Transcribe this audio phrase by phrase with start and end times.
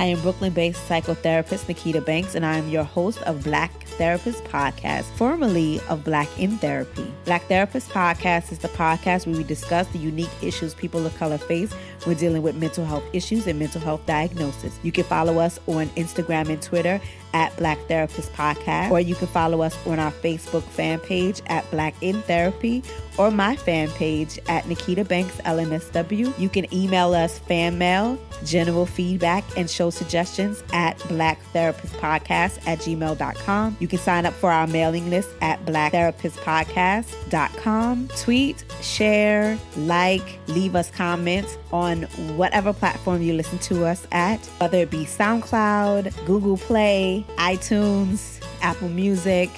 [0.00, 4.42] I am Brooklyn based psychotherapist Nikita Banks, and I am your host of Black Therapist
[4.44, 7.12] Podcast, formerly of Black in Therapy.
[7.26, 11.36] Black Therapist Podcast is the podcast where we discuss the unique issues people of color
[11.36, 11.74] face
[12.04, 14.78] when dealing with mental health issues and mental health diagnosis.
[14.82, 17.00] You can follow us on Instagram and Twitter
[17.32, 21.68] at Black Therapist Podcast, or you can follow us on our Facebook fan page at
[21.70, 22.82] Black in Therapy,
[23.18, 26.38] or my fan page at Nikita Banks LMSW.
[26.38, 32.66] You can email us fan mail, general feedback, and show suggestions at Black Therapist Podcast
[32.66, 33.76] at gmail.com.
[33.78, 38.08] You can sign up for our mailing list at blacktherapistpodcast.com.
[38.16, 41.89] Tweet, share, like, leave us comments on
[42.36, 48.88] whatever platform you listen to us at, whether it be SoundCloud, Google Play, iTunes, Apple
[48.88, 49.50] Music,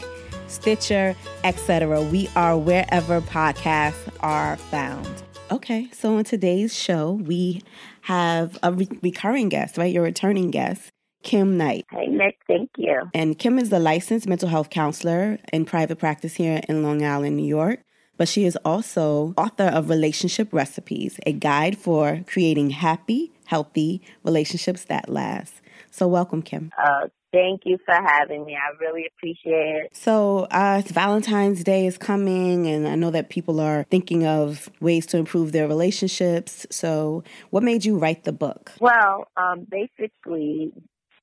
[0.48, 2.02] Stitcher, etc.
[2.02, 5.22] We are wherever podcasts are found.
[5.50, 7.62] Okay, so on today's show, we
[8.02, 9.92] have a re- recurring guest, right?
[9.92, 10.90] Your returning guest,
[11.22, 11.84] Kim Knight.
[11.90, 13.02] Hey, Nick, thank you.
[13.14, 17.36] And Kim is the licensed mental health counselor in private practice here in Long Island,
[17.36, 17.80] New York.
[18.16, 24.84] But she is also author of Relationship Recipes, a guide for creating happy, healthy relationships
[24.84, 25.54] that last.
[25.90, 26.70] So, welcome, Kim.
[26.82, 28.56] Uh, thank you for having me.
[28.56, 29.96] I really appreciate it.
[29.96, 35.06] So, uh, Valentine's Day is coming, and I know that people are thinking of ways
[35.06, 36.66] to improve their relationships.
[36.70, 38.72] So, what made you write the book?
[38.80, 40.72] Well, um, basically,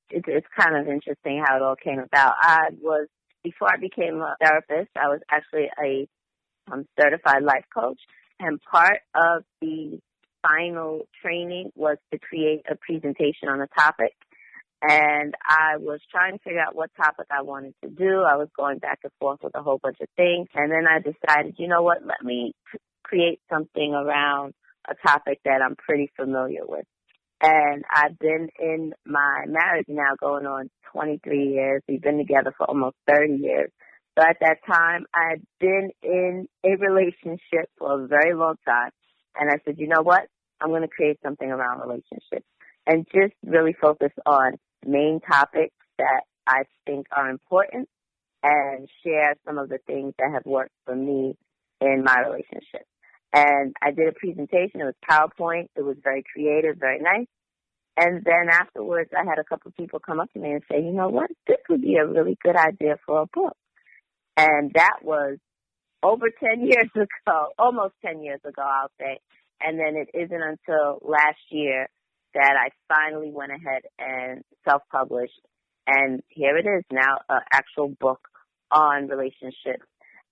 [0.10, 2.34] it, it's kind of interesting how it all came about.
[2.42, 3.08] I was,
[3.44, 6.08] before I became a therapist, I was actually a
[6.72, 8.00] um, certified life coach,
[8.40, 10.00] and part of the
[10.42, 14.14] final training was to create a presentation on a topic.
[14.82, 18.24] And I was trying to figure out what topic I wanted to do.
[18.24, 20.48] I was going back and forth with a whole bunch of things.
[20.56, 22.54] And then I decided, you know what, let me
[23.04, 24.54] create something around
[24.90, 26.86] a topic that I'm pretty familiar with.
[27.42, 31.82] And I've been in my marriage now going on 23 years.
[31.88, 33.72] We've been together for almost 30 years.
[34.20, 38.90] So at that time, I had been in a relationship for a very long time.
[39.40, 40.24] And I said, you know what?
[40.60, 42.46] I'm going to create something around relationships
[42.86, 47.88] and just really focus on main topics that I think are important
[48.44, 51.38] and share some of the things that have worked for me
[51.80, 52.86] in my relationship.
[53.32, 54.82] And I did a presentation.
[54.82, 55.68] It was PowerPoint.
[55.78, 57.28] It was very creative, very nice.
[57.96, 60.82] And then afterwards, I had a couple of people come up to me and say,
[60.82, 61.30] you know what?
[61.48, 63.56] This would be a really good idea for a book.
[64.40, 65.38] And that was
[66.02, 69.20] over 10 years ago, almost 10 years ago, I'll say.
[69.62, 71.88] And then it isn't until last year
[72.34, 75.42] that I finally went ahead and self-published.
[75.88, 78.22] And here it is now, an actual book
[78.72, 79.84] on relationships.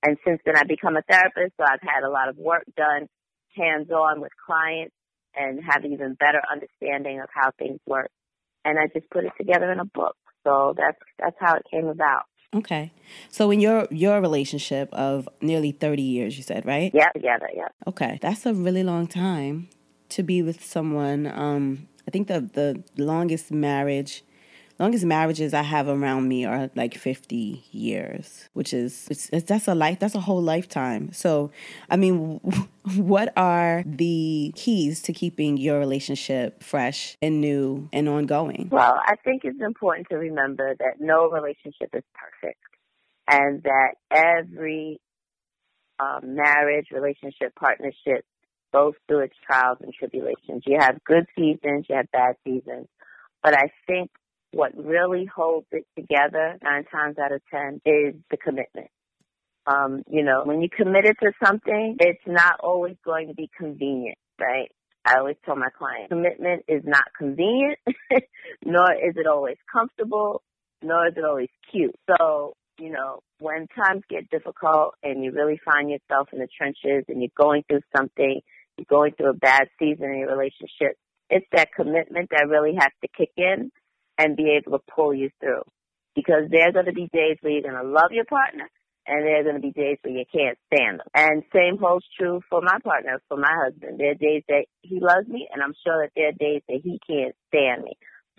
[0.03, 3.07] And since then I've become a therapist, so I've had a lot of work done
[3.55, 4.93] hands-on with clients
[5.35, 8.11] and have even better understanding of how things work.
[8.63, 10.15] And I just put it together in a book.
[10.45, 12.23] So that's, that's how it came about.
[12.55, 12.91] Okay.
[13.29, 16.91] So in your your relationship of nearly 30 years you said, right?
[16.93, 17.67] Yeah, together, yeah.
[17.87, 18.19] Okay.
[18.21, 19.69] That's a really long time
[20.09, 21.27] to be with someone.
[21.27, 24.23] Um I think the the longest marriage
[24.79, 29.75] longest marriages I have around me are like 50 years, which is it's, that's a
[29.75, 31.11] life that's a whole lifetime.
[31.13, 31.51] So,
[31.89, 32.39] I mean,
[32.95, 38.69] what are the keys to keeping your relationship fresh and new and ongoing?
[38.71, 42.59] Well, I think it's important to remember that no relationship is perfect,
[43.27, 44.99] and that every
[45.99, 48.25] um, marriage, relationship, partnership
[48.73, 50.63] goes through its trials and tribulations.
[50.65, 52.87] You have good seasons, you have bad seasons.
[53.41, 54.11] But I think
[54.57, 58.87] what really holds it together nine times out of ten is the commitment.
[59.67, 64.17] Um, you know, when you committed to something, it's not always going to be convenient,
[64.41, 64.71] right?
[65.05, 67.77] I always tell my clients, commitment is not convenient,
[68.65, 70.41] nor is it always comfortable,
[70.81, 71.95] nor is it always cute.
[72.09, 77.05] So, you know, when times get difficult and you really find yourself in the trenches
[77.09, 78.41] and you're going through something,
[78.75, 80.97] you're going through a bad season in your relationship,
[81.29, 83.69] it's that commitment that really has to kick in
[84.17, 85.63] and be able to pull you through.
[86.15, 88.69] Because there are going to be days where you're going to love your partner
[89.05, 91.07] and there are going to be days where you can't stand them.
[91.13, 93.99] And same holds true for my partner, for my husband.
[93.99, 96.81] There are days that he loves me and I'm sure that there are days that
[96.83, 97.93] he can't stand me.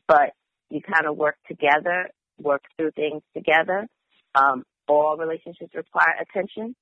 [0.06, 0.32] But
[0.70, 3.86] you kind of work together, work through things together.
[4.34, 6.74] Um, all relationships require attention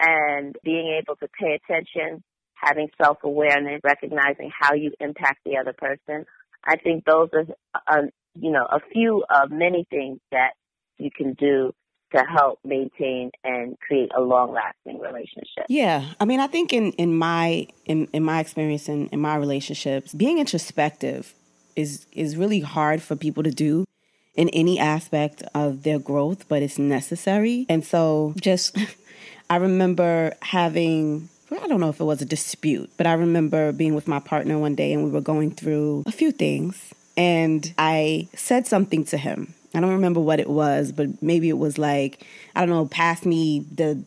[0.00, 2.22] and being able to pay attention,
[2.54, 6.24] having self-awareness, recognizing how you impact the other person.
[6.64, 7.46] I think those are
[7.86, 10.52] uh, you know, a few of many things that
[10.98, 11.72] you can do
[12.12, 15.66] to help maintain and create a long lasting relationship.
[15.68, 16.06] Yeah.
[16.18, 20.14] I mean I think in, in my in, in my experience in, in my relationships,
[20.14, 21.34] being introspective
[21.76, 23.84] is is really hard for people to do
[24.34, 27.66] in any aspect of their growth, but it's necessary.
[27.68, 28.76] And so just
[29.50, 33.94] I remember having I don't know if it was a dispute, but I remember being
[33.94, 38.28] with my partner one day and we were going through a few things and I
[38.34, 39.52] said something to him.
[39.74, 42.24] I don't remember what it was, but maybe it was like,
[42.54, 44.02] I don't know, pass me the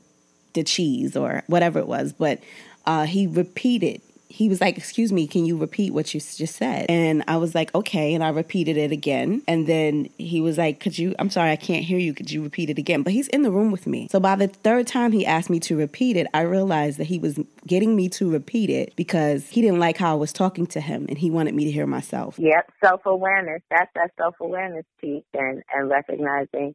[0.54, 2.40] the cheese or whatever it was, but
[2.86, 6.86] uh, he repeated he was like, Excuse me, can you repeat what you just said?
[6.90, 8.14] And I was like, Okay.
[8.14, 9.44] And I repeated it again.
[9.48, 12.14] And then he was like, Could you, I'm sorry, I can't hear you.
[12.14, 13.04] Could you repeat it again?
[13.04, 14.08] But he's in the room with me.
[14.10, 17.20] So by the third time he asked me to repeat it, I realized that he
[17.20, 20.82] was getting me to repeat it because he didn't like how I was talking to
[20.82, 22.40] him and he wanted me to hear myself.
[22.40, 22.72] Yep.
[22.84, 23.62] Self awareness.
[23.70, 26.74] That's that self awareness piece and, and recognizing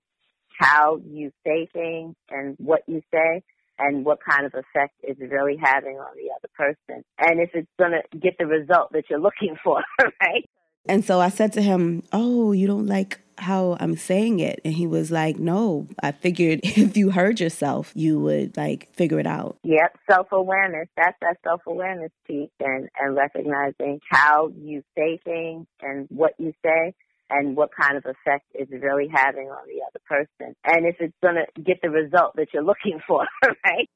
[0.58, 3.42] how you say things and what you say
[3.78, 7.68] and what kind of effect is really having on the other person and if it's
[7.78, 10.44] going to get the result that you're looking for, right?
[10.88, 14.60] And so I said to him, Oh, you don't like how I'm saying it?
[14.64, 19.18] And he was like, No, I figured if you heard yourself, you would like figure
[19.18, 19.58] it out.
[19.64, 20.88] Yep, self awareness.
[20.96, 26.52] That's that self awareness piece and, and recognizing how you say things and what you
[26.64, 26.94] say
[27.30, 30.54] and what kind of effect is really having on the other person.
[30.64, 33.26] And if it's going to get the result that you're looking for,
[33.64, 33.88] right?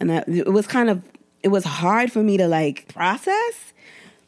[0.00, 1.02] And it was kind of,
[1.42, 3.72] it was hard for me to like process,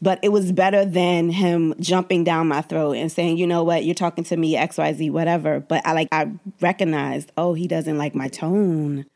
[0.02, 3.84] but it was better than him jumping down my throat and saying, you know what,
[3.84, 5.60] you're talking to me, XYZ, whatever.
[5.60, 9.06] But I like, I recognized, oh, he doesn't like my tone.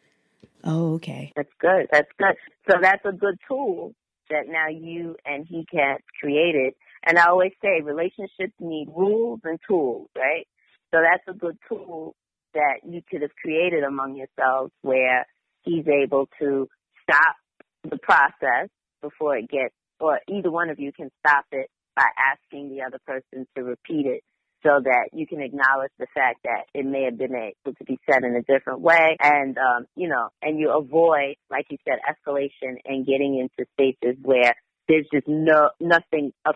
[0.63, 1.33] Oh, okay.
[1.35, 1.89] That's good.
[1.91, 2.37] That's good.
[2.71, 3.95] So that's a good tool
[4.31, 9.41] that now you and he can create it and I always say relationships need rules
[9.45, 10.47] and tools, right?
[10.93, 12.15] So that's a good tool
[12.55, 15.27] that you could have created among yourselves where
[15.63, 16.69] he's able to
[17.03, 17.37] stop
[17.83, 18.69] the process
[19.03, 22.99] before it gets, or either one of you can stop it by asking the other
[23.07, 24.23] person to repeat it
[24.63, 27.99] so that you can acknowledge the fact that it may have been able to be
[28.11, 31.99] said in a different way and um you know and you avoid like you said
[32.09, 34.55] escalation and getting into spaces where
[34.89, 36.55] there's just no nothing of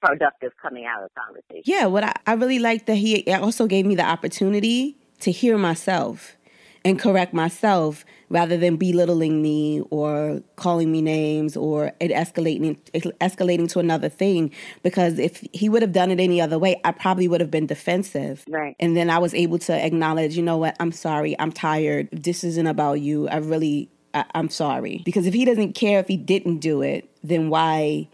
[0.00, 1.62] productive coming out of the conversation.
[1.64, 5.58] Yeah, what I, I really like that he also gave me the opportunity to hear
[5.58, 6.36] myself
[6.84, 12.78] and correct myself rather than belittling me or calling me names or it escalating
[13.20, 14.52] escalating to another thing.
[14.82, 17.66] Because if he would have done it any other way I probably would have been
[17.66, 18.44] defensive.
[18.48, 18.76] Right.
[18.78, 20.76] And then I was able to acknowledge you know what?
[20.80, 21.38] I'm sorry.
[21.38, 22.08] I'm tired.
[22.12, 23.28] This isn't about you.
[23.28, 25.02] I really I, I'm sorry.
[25.04, 28.08] Because if he doesn't care if he didn't do it then why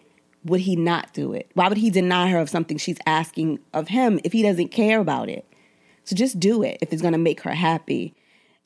[0.44, 1.50] would he not do it?
[1.55, 5.00] Why would he deny her of something she's asking of him if he doesn't care
[5.00, 5.46] about it?
[6.05, 8.14] So just do it if it's going to make her happy.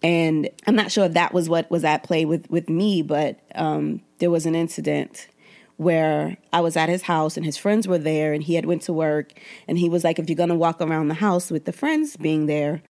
[0.03, 3.41] And I'm not sure if that was what was at play with with me, but
[3.55, 5.29] um, there was an incident
[5.77, 8.83] where I was at his house and his friends were there, and he had went
[8.83, 9.33] to work,
[9.67, 12.17] and he was like, "If you're going to walk around the house with the friends
[12.17, 12.83] being there,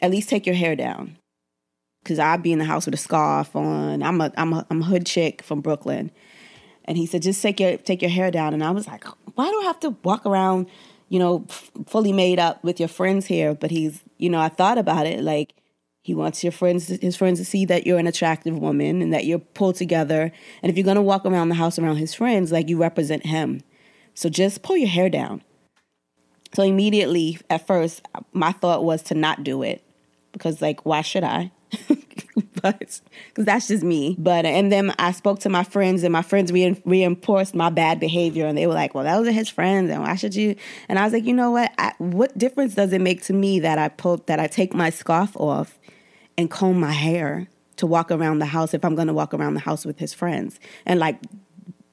[0.00, 1.16] at least take your hair down."
[2.04, 4.02] Cause I'd be in the house with a scarf on.
[4.02, 6.10] I'm a I'm a I'm a hood chick from Brooklyn,
[6.88, 8.54] and he said, just take your take your hair down.
[8.54, 9.04] And I was like,
[9.34, 10.66] why do I have to walk around,
[11.10, 13.54] you know, f- fully made up with your friends here?
[13.54, 15.54] But he's, you know, I thought about it like
[16.02, 19.26] he wants your friends, his friends, to see that you're an attractive woman and that
[19.26, 20.32] you're pulled together.
[20.62, 23.60] And if you're gonna walk around the house around his friends, like you represent him.
[24.14, 25.42] So just pull your hair down.
[26.54, 28.00] So immediately, at first,
[28.32, 29.84] my thought was to not do it
[30.32, 31.52] because, like, why should I?
[32.62, 34.16] but because that's just me.
[34.18, 38.00] But and then I spoke to my friends, and my friends re- reinforced my bad
[38.00, 40.56] behavior, and they were like, "Well, those are his friends, and why should you?"
[40.88, 41.72] And I was like, "You know what?
[41.78, 44.90] I, what difference does it make to me that I pull that I take my
[44.90, 45.78] scarf off
[46.36, 49.54] and comb my hair to walk around the house if I'm going to walk around
[49.54, 51.18] the house with his friends and like,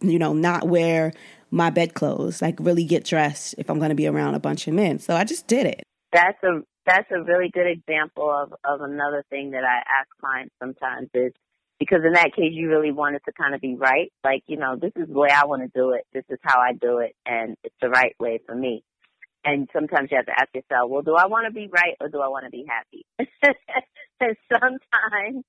[0.02, 1.14] you know, not wear."
[1.52, 4.74] my bedclothes, like really get dressed if I'm going to be around a bunch of
[4.74, 5.00] men.
[5.00, 5.84] So I just did it.
[6.12, 10.54] That's a that's a really good example of, of another thing that I ask clients
[10.62, 11.32] sometimes is
[11.80, 14.12] because in that case you really want it to kind of be right.
[14.24, 16.06] Like, you know, this is the way I want to do it.
[16.14, 18.84] This is how I do it and it's the right way for me.
[19.44, 22.10] And sometimes you have to ask yourself, well, do I want to be right or
[22.10, 23.06] do I want to be happy?
[24.20, 25.44] and sometimes,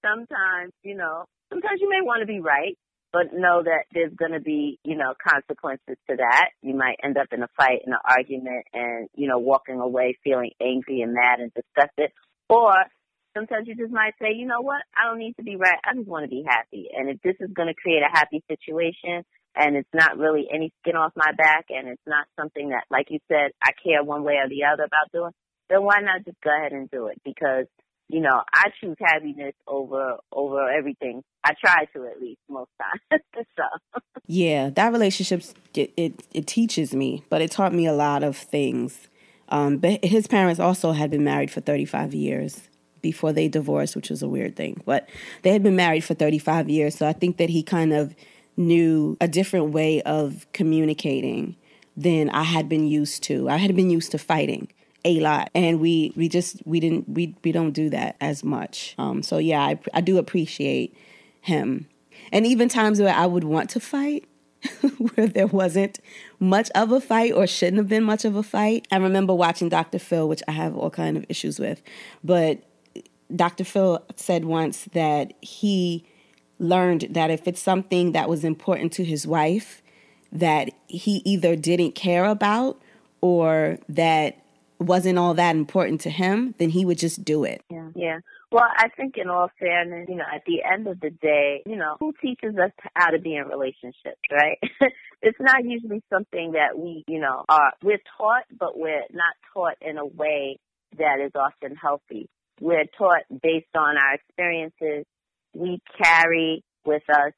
[0.00, 2.78] sometimes, you know, sometimes you may want to be right
[3.12, 6.50] but know that there's going to be, you know, consequences to that.
[6.62, 10.16] You might end up in a fight, in an argument, and, you know, walking away
[10.24, 12.10] feeling angry and mad and disgusted.
[12.48, 12.72] Or
[13.36, 15.78] sometimes you just might say, you know what, I don't need to be right.
[15.84, 16.88] I just want to be happy.
[16.96, 20.72] And if this is going to create a happy situation and it's not really any
[20.80, 24.24] skin off my back and it's not something that, like you said, I care one
[24.24, 25.32] way or the other about doing,
[25.68, 27.20] then why not just go ahead and do it?
[27.24, 27.66] Because
[28.08, 31.22] you know, I choose happiness over over everything.
[31.44, 33.22] I try to at least most times.
[33.56, 35.42] so yeah, that relationship
[35.74, 39.08] it, it, it teaches me, but it taught me a lot of things.
[39.48, 42.68] Um, but his parents also had been married for 35 years
[43.02, 44.80] before they divorced, which was a weird thing.
[44.86, 45.08] But
[45.42, 48.14] they had been married for 35 years, so I think that he kind of
[48.56, 51.56] knew a different way of communicating
[51.96, 53.48] than I had been used to.
[53.48, 54.68] I had been used to fighting
[55.04, 55.50] a lot.
[55.54, 58.94] And we we just we didn't we we don't do that as much.
[58.98, 60.96] Um so yeah i i do appreciate
[61.40, 61.88] him.
[62.30, 64.24] And even times where i would want to fight
[64.98, 65.98] where there wasn't
[66.38, 69.68] much of a fight or shouldn't have been much of a fight i remember watching
[69.68, 71.82] dr phil which i have all kind of issues with.
[72.22, 72.62] But
[73.34, 76.04] dr phil said once that he
[76.58, 79.82] learned that if it's something that was important to his wife
[80.30, 82.80] that he either didn't care about
[83.20, 84.41] or that
[84.78, 87.62] wasn't all that important to him, then he would just do it.
[87.70, 87.88] Yeah.
[87.94, 88.18] Yeah.
[88.50, 91.76] Well, I think in all fairness, you know, at the end of the day, you
[91.76, 94.58] know, who teaches us how to be in relationships, right?
[95.22, 99.76] it's not usually something that we, you know, are, we're taught, but we're not taught
[99.80, 100.58] in a way
[100.98, 102.28] that is often healthy.
[102.60, 105.06] We're taught based on our experiences.
[105.54, 107.32] We carry with us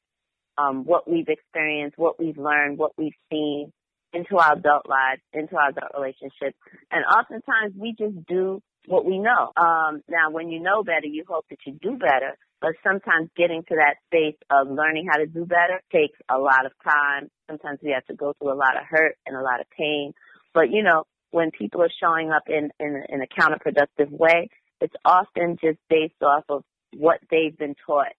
[0.57, 3.71] um, what we've experienced, what we've learned, what we've seen,
[4.15, 6.57] into our adult lives, into our adult relationships.
[6.89, 9.51] And oftentimes we just do what we know.
[9.57, 12.37] Um, now, when you know better, you hope that you do better.
[12.61, 16.65] But sometimes getting to that space of learning how to do better takes a lot
[16.65, 17.29] of time.
[17.47, 20.13] Sometimes we have to go through a lot of hurt and a lot of pain.
[20.53, 24.95] But you know, when people are showing up in, in, in a counterproductive way, it's
[25.03, 26.63] often just based off of
[26.95, 28.13] what they've been taught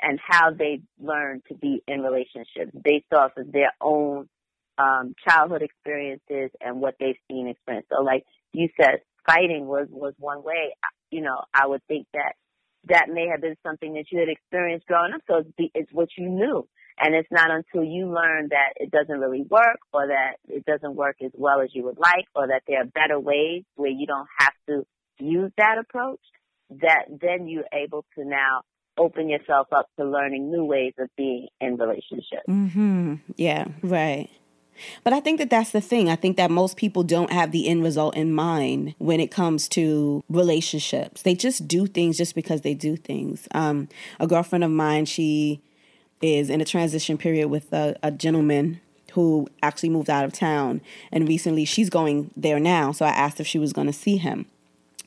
[0.00, 4.28] and how they've learned to be in relationships based off of their own
[4.78, 7.86] um, childhood experiences and what they've seen experience.
[7.90, 10.74] So like you said, fighting was, was one way.
[11.10, 12.34] You know, I would think that
[12.88, 15.20] that may have been something that you had experienced growing up.
[15.28, 16.66] So it's, it's what you knew.
[16.98, 20.94] And it's not until you learn that it doesn't really work or that it doesn't
[20.94, 24.06] work as well as you would like or that there are better ways where you
[24.06, 24.86] don't have to
[25.18, 26.20] use that approach
[26.80, 28.62] that then you're able to now
[28.98, 32.46] open yourself up to learning new ways of being in relationships.
[32.48, 33.20] Mhm.
[33.36, 34.28] Yeah, right.
[35.04, 36.08] But I think that that's the thing.
[36.08, 39.68] I think that most people don't have the end result in mind when it comes
[39.70, 41.22] to relationships.
[41.22, 43.48] They just do things just because they do things.
[43.54, 43.88] Um,
[44.20, 45.60] a girlfriend of mine, she
[46.20, 48.80] is in a transition period with a, a gentleman
[49.12, 50.80] who actually moved out of town.
[51.10, 52.92] And recently she's going there now.
[52.92, 54.46] So I asked if she was going to see him.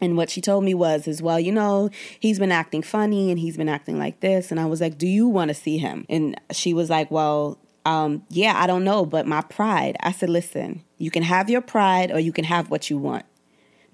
[0.02, 1.90] And what she told me was, is well, you know,
[2.20, 4.52] he's been acting funny and he's been acting like this.
[4.52, 6.06] And I was like, do you want to see him?
[6.10, 9.96] And she was like, well, um, yeah, I don't know, but my pride.
[10.02, 13.26] I said, listen, you can have your pride or you can have what you want.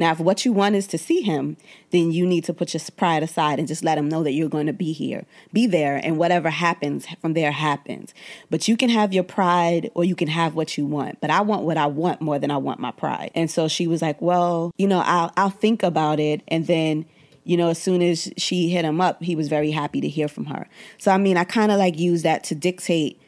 [0.02, 1.58] Now, if what you want is to see him,
[1.92, 4.50] then you need to put your pride aside and just let him know that you're
[4.50, 8.12] going to be here, be there, and whatever happens from there happens.
[8.50, 11.22] But you can have your pride or you can have what you want.
[11.22, 13.30] But I want what I want more than I want my pride.
[13.36, 16.42] And so she was like, well, you know, I'll, I'll think about it.
[16.48, 17.06] And then,
[17.44, 20.28] you know, as soon as she hit him up, he was very happy to hear
[20.28, 20.68] from her.
[20.98, 23.22] So, I mean, I kind of like use that to dictate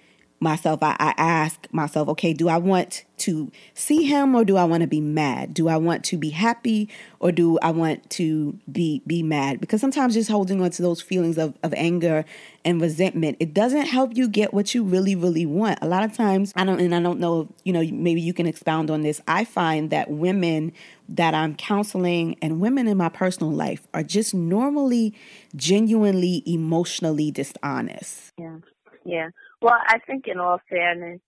[0.43, 4.65] myself, I, I ask myself, okay, do I want to see him or do I
[4.65, 5.53] want to be mad?
[5.53, 9.59] Do I want to be happy or do I want to be be mad?
[9.61, 12.25] Because sometimes just holding on to those feelings of, of anger
[12.65, 15.79] and resentment, it doesn't help you get what you really, really want.
[15.81, 18.45] A lot of times, I don't and I don't know, you know, maybe you can
[18.45, 19.21] expound on this.
[19.27, 20.73] I find that women
[21.09, 25.13] that I'm counseling and women in my personal life are just normally
[25.55, 28.31] genuinely emotionally dishonest.
[28.37, 28.57] Yeah.
[29.05, 29.29] Yeah.
[29.63, 31.21] Well, I think in all fairness,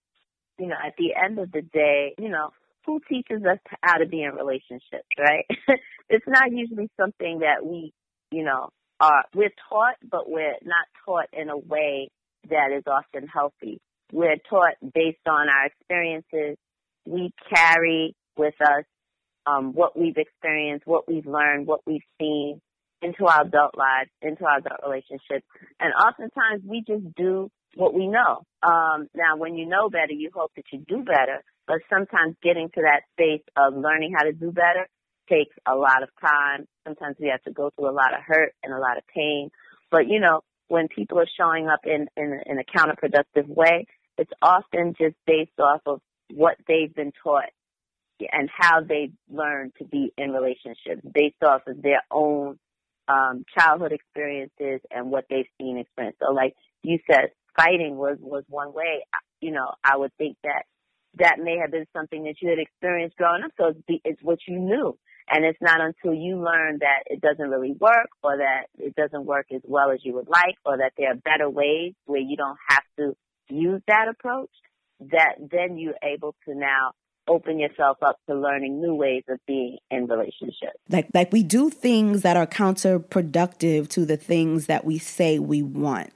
[0.60, 2.50] you know, at the end of the day, you know,
[2.86, 5.46] who teaches us how to be in relationships, right?
[6.10, 7.94] it's not usually something that we,
[8.32, 12.10] you know, are, we're taught, but we're not taught in a way
[12.50, 13.80] that is often healthy.
[14.12, 16.58] We're taught based on our experiences.
[17.06, 18.84] We carry with us
[19.48, 22.60] um, what we've experienced, what we've learned, what we've seen
[23.02, 25.46] into our adult lives, into our adult relationships.
[25.80, 28.44] And oftentimes we just do what we know.
[28.64, 32.70] Um, now, when you know better, you hope that you do better, but sometimes getting
[32.76, 34.88] to that space of learning how to do better
[35.30, 36.66] takes a lot of time.
[36.86, 39.50] Sometimes we have to go through a lot of hurt and a lot of pain.
[39.92, 43.86] But, you know, when people are showing up in, in, in a counterproductive way,
[44.18, 46.00] it's often just based off of
[46.34, 47.50] what they've been taught
[48.32, 52.58] and how they've learned to be in relationships based off of their own
[53.08, 56.18] um, childhood experiences and what they've seen experience.
[56.22, 59.06] So like you said, fighting was was one way.
[59.42, 60.64] You know, I would think that
[61.18, 63.52] that may have been something that you had experienced growing up.
[63.58, 64.98] So it's, it's what you knew.
[65.28, 69.26] And it's not until you learn that it doesn't really work or that it doesn't
[69.26, 72.38] work as well as you would like or that there are better ways where you
[72.38, 73.16] don't have to
[73.50, 74.52] use that approach
[75.00, 76.92] that then you're able to now
[77.28, 80.78] open yourself up to learning new ways of being in relationships.
[80.90, 85.64] Like like we do things that are counterproductive to the things that we say we
[85.64, 86.12] want.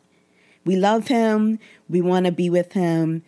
[0.65, 3.23] We love him, we want to be with him,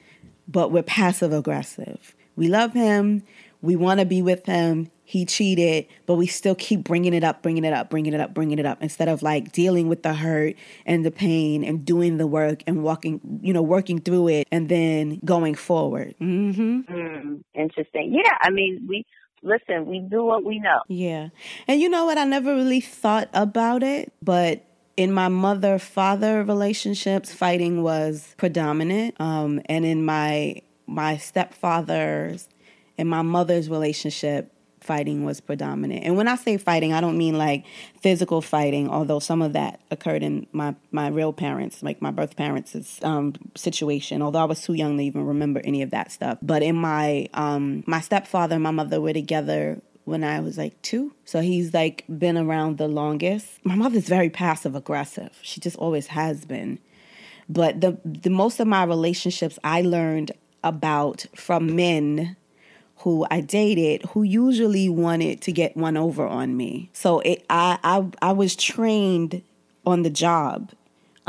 [0.47, 2.15] but we're passive aggressive.
[2.35, 3.23] We love him,
[3.61, 7.41] we want to be with him, he cheated, but we still keep bringing it up,
[7.41, 10.13] bringing it up, bringing it up, bringing it up instead of like dealing with the
[10.13, 14.47] hurt and the pain and doing the work and walking, you know, working through it
[14.51, 16.15] and then going forward.
[16.21, 16.81] Mm-hmm.
[16.81, 18.13] Mm, interesting.
[18.13, 19.05] Yeah, I mean, we
[19.43, 20.81] listen, we do what we know.
[20.87, 21.29] Yeah.
[21.67, 22.17] And you know what?
[22.17, 24.65] I never really thought about it, but
[25.01, 29.19] in my mother father relationships, fighting was predominant.
[29.19, 32.47] Um, and in my my stepfather's
[32.97, 36.03] and my mother's relationship, fighting was predominant.
[36.03, 37.65] And when I say fighting, I don't mean like
[38.01, 42.35] physical fighting, although some of that occurred in my, my real parents, like my birth
[42.35, 46.39] parents' um, situation, although I was too young to even remember any of that stuff.
[46.41, 50.81] But in my, um, my stepfather and my mother were together when I was like
[50.81, 51.13] two.
[51.25, 53.47] So he's like been around the longest.
[53.63, 55.37] My mother's very passive aggressive.
[55.41, 56.79] She just always has been.
[57.49, 60.31] But the the most of my relationships I learned
[60.63, 62.35] about from men
[62.97, 66.89] who I dated who usually wanted to get one over on me.
[66.93, 69.41] So it, I, I, I was trained
[69.85, 70.71] on the job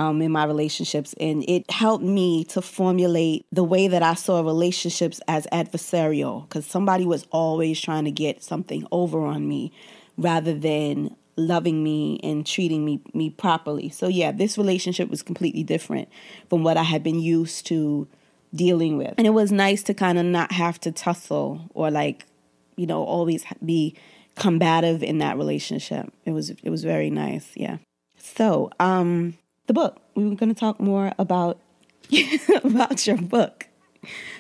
[0.03, 4.41] um, in my relationships, and it helped me to formulate the way that I saw
[4.41, 9.73] relationships as adversarial because somebody was always trying to get something over on me
[10.17, 13.89] rather than loving me and treating me me properly.
[13.91, 16.09] So yeah, this relationship was completely different
[16.51, 18.09] from what I had been used to
[18.55, 19.15] dealing with.
[19.17, 22.27] And it was nice to kind of not have to tussle or like,
[22.77, 23.95] you know, always be
[24.35, 26.13] combative in that relationship.
[26.25, 27.79] It was it was very nice, yeah.
[28.19, 29.39] So, um
[29.73, 30.01] the book.
[30.15, 31.59] We were going to talk more about
[32.65, 33.67] about your book.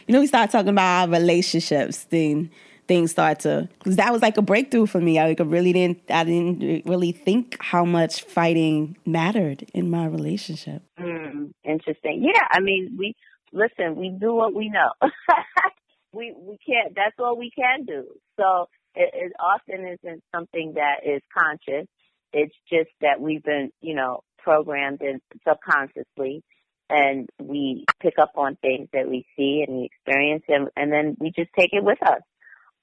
[0.06, 2.50] You know, we started talking about our relationships, then
[2.88, 5.18] things start to because that was like a breakthrough for me.
[5.18, 10.82] I like, really didn't I didn't really think how much fighting mattered in my relationship.
[10.98, 12.22] Mm, interesting.
[12.24, 13.14] Yeah, I mean, we
[13.52, 14.90] listen, we do what we know.
[16.12, 16.94] we we can't.
[16.94, 18.06] That's all we can do.
[18.38, 21.86] So it, it often isn't something that is conscious.
[22.34, 26.42] It's just that we've been, you know, programmed in subconsciously,
[26.90, 31.16] and we pick up on things that we see and we experience, and and then
[31.18, 32.22] we just take it with us.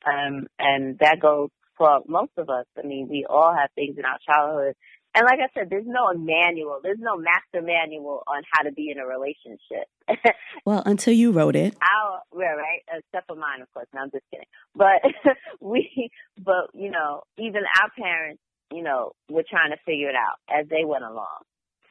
[0.06, 2.66] Um, and that goes for most of us.
[2.78, 4.76] I mean, we all have things in our childhood
[5.16, 6.80] and like I said, there's no manual.
[6.84, 9.90] There's no master manual on how to be in a relationship.
[10.66, 11.76] well, until you wrote it.
[11.82, 12.82] Our, right, right.
[13.00, 13.88] Except for mine, of course.
[13.94, 14.46] No, I'm just kidding.
[14.76, 15.02] But
[15.60, 18.42] we, but you know, even our parents,
[18.72, 21.42] you know, were trying to figure it out as they went along.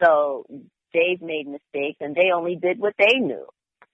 [0.03, 0.45] So
[0.93, 3.47] they've made mistakes and they only did what they knew.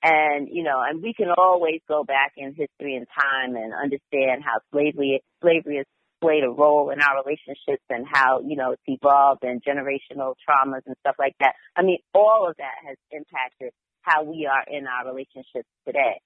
[0.02, 4.42] And, you know, and we can always go back in history and time and understand
[4.44, 5.86] how slavery, slavery has
[6.20, 10.82] played a role in our relationships and how, you know, it's evolved and generational traumas
[10.86, 11.54] and stuff like that.
[11.74, 16.20] I mean, all of that has impacted how we are in our relationships today.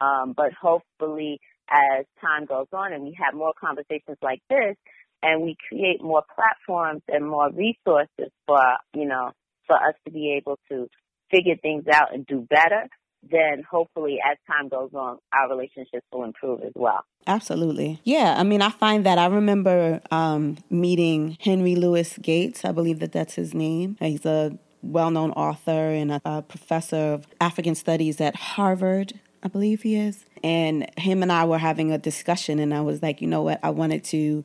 [0.00, 4.76] Um, but hopefully as time goes on and we have more conversations like this
[5.22, 8.60] and we create more platforms and more resources for,
[8.94, 9.32] you know,
[9.66, 10.88] for us to be able to
[11.30, 12.88] figure things out and do better,
[13.30, 17.04] then hopefully as time goes on, our relationships will improve as well.
[17.26, 18.00] Absolutely.
[18.04, 18.34] Yeah.
[18.36, 22.64] I mean, I find that I remember um, meeting Henry Louis Gates.
[22.64, 23.96] I believe that that's his name.
[24.00, 29.14] He's a well known author and a, a professor of African studies at Harvard.
[29.44, 30.24] I believe he is.
[30.44, 33.60] And him and I were having a discussion, and I was like, you know what?
[33.62, 34.44] I wanted to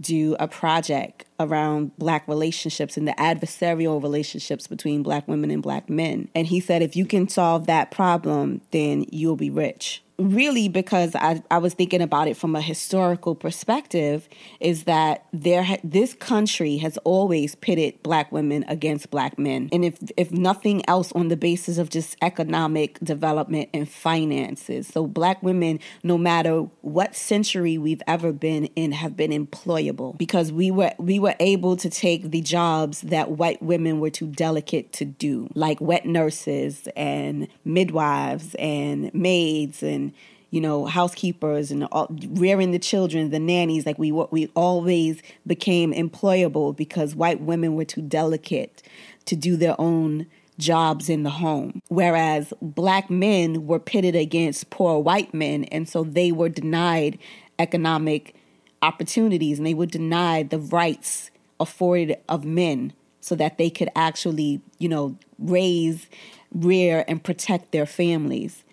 [0.00, 5.88] do a project around black relationships and the adversarial relationships between black women and black
[5.90, 6.28] men.
[6.34, 11.14] And he said, if you can solve that problem, then you'll be rich really because
[11.14, 14.28] I, I was thinking about it from a historical perspective
[14.58, 19.68] is that there ha- this country has always pitted black women against black men.
[19.72, 24.88] And if if nothing else on the basis of just economic development and finances.
[24.88, 30.18] So black women no matter what century we've ever been in have been employable.
[30.18, 34.26] Because we were we were able to take the jobs that white women were too
[34.26, 35.48] delicate to do.
[35.54, 40.07] Like wet nurses and midwives and maids and
[40.50, 43.86] you know, housekeepers and all, rearing the children, the nannies.
[43.86, 48.82] Like we we always became employable because white women were too delicate
[49.26, 50.26] to do their own
[50.58, 56.02] jobs in the home, whereas black men were pitted against poor white men, and so
[56.02, 57.18] they were denied
[57.58, 58.34] economic
[58.82, 61.30] opportunities and they were denied the rights
[61.60, 66.06] afforded of men so that they could actually, you know, raise,
[66.52, 68.64] rear, and protect their families.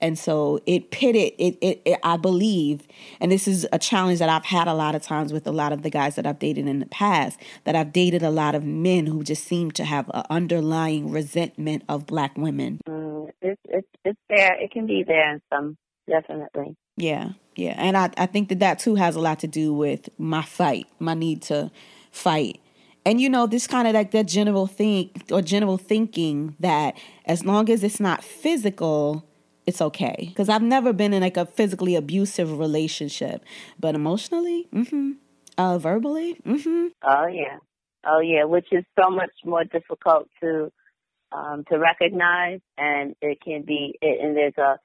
[0.00, 2.86] And so it pitted it, it, it, I believe,
[3.20, 5.72] and this is a challenge that I've had a lot of times with a lot
[5.72, 8.64] of the guys that I've dated in the past, that I've dated a lot of
[8.64, 12.80] men who just seem to have an underlying resentment of black women.
[12.88, 14.54] Mm, it's, it's, it's there.
[14.60, 15.76] It can be there in some,
[16.08, 16.76] definitely.
[16.96, 17.74] Yeah, yeah.
[17.76, 20.86] And I, I think that that too has a lot to do with my fight,
[20.98, 21.70] my need to
[22.10, 22.60] fight
[23.04, 27.44] and you know this kind of like that general think or general thinking that as
[27.44, 29.27] long as it's not physical
[29.68, 30.16] it's okay.
[30.28, 33.44] Because i've never been in like a physically abusive relationship.
[33.78, 35.12] But emotionally mm-hmm.
[35.58, 36.86] Uh verbally mm-hmm.
[37.04, 37.58] Oh yeah.
[38.06, 40.72] Oh yeah which is so much more difficult to
[41.32, 42.60] um to recognize.
[42.78, 44.78] And it can be it, and there's a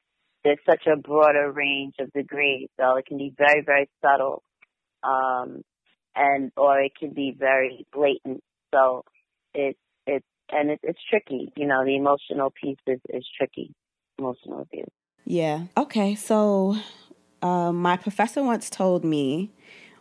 [0.44, 2.68] there's such a broader range of degrees.
[2.78, 4.44] So it can be very very subtle
[5.04, 5.62] um
[6.16, 8.44] and or it can be very blatant.
[8.74, 9.06] So
[9.54, 11.54] it's it's and it, it's tricky.
[11.56, 13.74] You know, the emotional piece is is tricky.
[14.20, 14.88] Emotional abuse.
[15.26, 15.66] Yeah.
[15.78, 16.16] Okay.
[16.16, 16.78] So
[17.42, 19.52] uh, my professor once told me,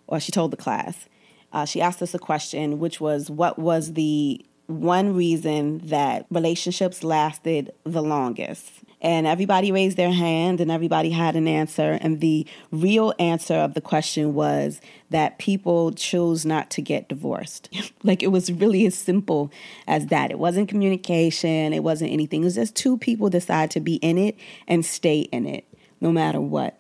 [0.06, 1.08] or she told the class,
[1.52, 7.02] uh, she asked us a question, which was, "What was the one reason that relationships
[7.04, 11.98] lasted the longest?" And everybody raised their hand and everybody had an answer.
[12.00, 17.68] And the real answer of the question was that people chose not to get divorced.
[18.04, 19.52] like it was really as simple
[19.88, 20.30] as that.
[20.30, 22.42] It wasn't communication, it wasn't anything.
[22.42, 24.36] It was just two people decide to be in it
[24.68, 25.66] and stay in it
[26.00, 26.78] no matter what.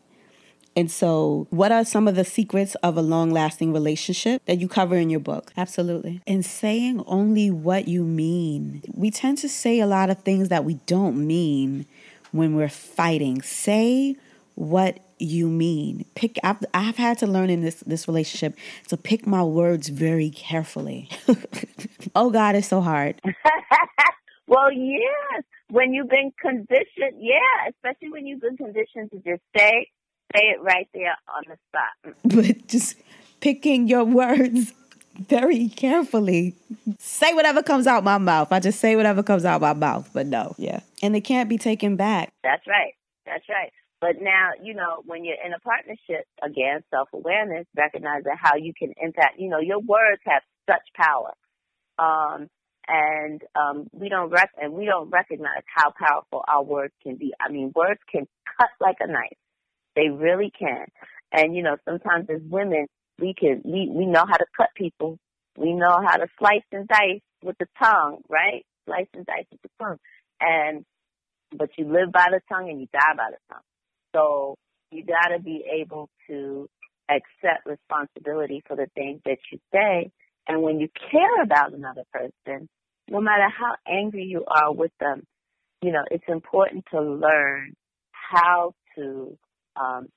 [0.74, 4.68] And so, what are some of the secrets of a long lasting relationship that you
[4.68, 5.52] cover in your book?
[5.54, 6.22] Absolutely.
[6.26, 8.82] And saying only what you mean.
[8.94, 11.84] We tend to say a lot of things that we don't mean
[12.32, 13.42] when we're fighting.
[13.42, 14.16] Say
[14.54, 16.04] what you mean.
[16.14, 20.30] Pick I've, I've had to learn in this this relationship to pick my words very
[20.30, 21.08] carefully.
[22.14, 23.20] oh God, it's so hard.
[24.46, 25.44] well, yes.
[25.70, 29.86] When you've been conditioned, yeah, especially when you've been conditioned to just say
[30.34, 32.16] say it right there on the spot.
[32.24, 32.96] But just
[33.40, 34.72] picking your words
[35.14, 36.56] very carefully.
[36.98, 38.52] Say whatever comes out my mouth.
[38.52, 40.80] I just say whatever comes out my mouth, but no, yeah.
[41.02, 42.32] And it can't be taken back.
[42.42, 42.94] That's right.
[43.26, 43.72] That's right.
[44.00, 48.72] But now, you know, when you're in a partnership, again, self awareness, recognizing how you
[48.76, 51.32] can impact, you know, your words have such power.
[51.98, 52.48] Um,
[52.88, 57.32] and um, we don't rec- and we don't recognize how powerful our words can be.
[57.38, 58.26] I mean, words can
[58.58, 59.38] cut like a knife.
[59.94, 60.86] They really can.
[61.30, 62.86] And you know, sometimes as women,
[63.22, 65.18] we can we we know how to cut people.
[65.56, 68.66] We know how to slice and dice with the tongue, right?
[68.86, 69.98] Slice and dice with the tongue.
[70.40, 70.84] And
[71.56, 73.62] but you live by the tongue and you die by the tongue.
[74.14, 74.56] So
[74.90, 76.68] you got to be able to
[77.08, 80.10] accept responsibility for the things that you say.
[80.48, 82.68] And when you care about another person,
[83.08, 85.22] no matter how angry you are with them,
[85.82, 87.74] you know, it's important to learn
[88.10, 89.38] how to
[89.80, 90.08] um,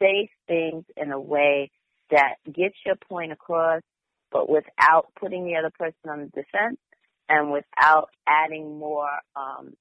[0.00, 1.70] say things in a way
[2.12, 3.82] that gets your point across,
[4.30, 6.78] but without putting the other person on the defense
[7.28, 9.72] and without adding more um,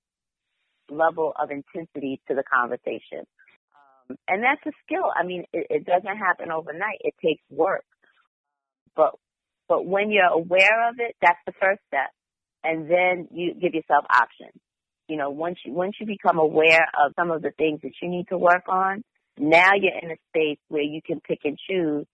[0.89, 3.27] level of intensity to the conversation.
[4.09, 5.11] Um, and that's a skill.
[5.13, 6.99] I mean, it, it doesn't happen overnight.
[7.01, 7.85] It takes work.
[8.95, 9.15] But
[9.67, 12.09] but when you're aware of it, that's the first step.
[12.63, 14.59] And then you give yourself options.
[15.07, 18.09] You know, once you once you become aware of some of the things that you
[18.09, 19.03] need to work on,
[19.37, 22.05] now you're in a space where you can pick and choose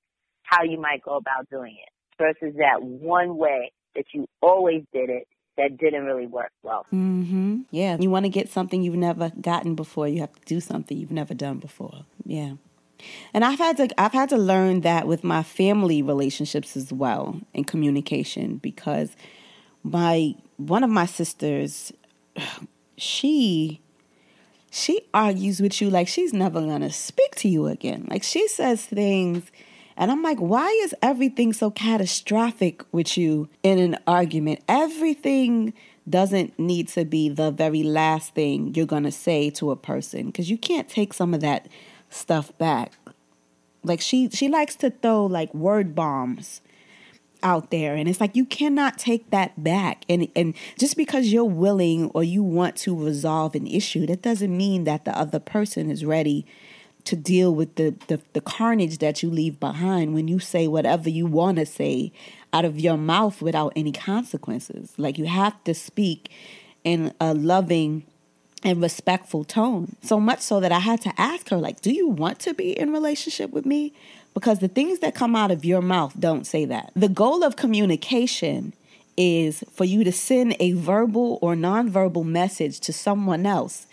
[0.48, 5.10] how you might go about doing it versus that one way that you always did
[5.10, 6.86] it that didn't really work well.
[6.94, 7.62] Mm-hmm.
[7.72, 7.98] Yeah.
[8.00, 11.12] You want to get something you've never gotten before, you have to do something you've
[11.12, 12.06] never done before.
[12.24, 12.54] Yeah.
[13.34, 17.42] And I've had to I've had to learn that with my family relationships as well
[17.54, 19.16] in communication because
[19.84, 21.92] my one of my sisters
[22.98, 23.82] she
[24.72, 28.08] she argues with you like she's never going to speak to you again.
[28.10, 29.52] Like she says things
[29.98, 34.62] and I'm like, why is everything so catastrophic with you in an argument?
[34.68, 35.74] Everything
[36.08, 40.28] doesn't need to be the very last thing you're going to say to a person
[40.28, 41.68] because you can't take some of that
[42.10, 42.94] stuff back.
[43.84, 46.62] Like she she likes to throw like word bombs
[47.44, 51.46] out there and it's like you cannot take that back and and just because you're
[51.46, 55.92] willing or you want to resolve an issue that doesn't mean that the other person
[55.92, 56.46] is ready
[57.08, 61.10] to deal with the, the, the carnage that you leave behind when you say whatever
[61.10, 62.12] you want to say
[62.54, 64.94] out of your mouth without any consequences.
[64.98, 66.30] Like you have to speak
[66.84, 68.06] in a loving
[68.64, 69.96] and respectful tone.
[70.02, 72.78] So much so that I had to ask her, like, do you want to be
[72.78, 73.94] in relationship with me?
[74.34, 76.92] Because the things that come out of your mouth don't say that.
[76.96, 78.74] The goal of communication
[79.16, 83.88] is for you to send a verbal or nonverbal message to someone else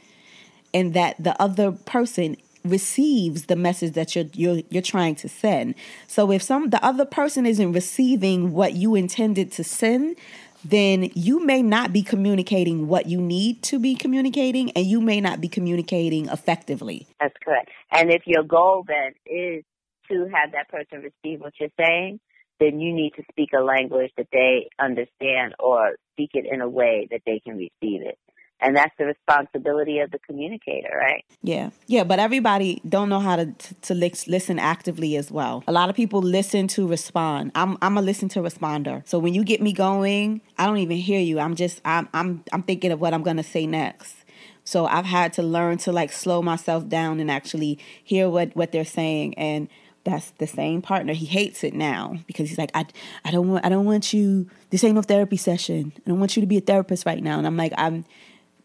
[0.74, 5.74] and that the other person receives the message that you're you're you're trying to send.
[6.06, 10.16] So if some the other person isn't receiving what you intended to send,
[10.64, 15.20] then you may not be communicating what you need to be communicating and you may
[15.20, 17.06] not be communicating effectively.
[17.20, 17.70] That's correct.
[17.92, 19.62] And if your goal then is
[20.08, 22.18] to have that person receive what you're saying,
[22.60, 26.68] then you need to speak a language that they understand or speak it in a
[26.68, 28.18] way that they can receive it
[28.64, 33.36] and that's the responsibility of the communicator right yeah yeah but everybody don't know how
[33.36, 37.96] to to, listen actively as well a lot of people listen to respond i'm i'm
[37.96, 41.38] a listen to responder so when you get me going i don't even hear you
[41.38, 44.16] i'm just i'm i'm i'm thinking of what i'm going to say next
[44.64, 48.72] so i've had to learn to like slow myself down and actually hear what what
[48.72, 49.68] they're saying and
[50.04, 51.14] that's the same partner.
[51.14, 52.84] He hates it now because he's like, I,
[53.24, 54.48] I don't want, I don't want you.
[54.68, 55.94] This ain't no therapy session.
[55.96, 57.38] I don't want you to be a therapist right now.
[57.38, 58.04] And I'm like, I'm,